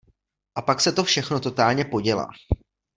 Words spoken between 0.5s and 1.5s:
A pak se to všechno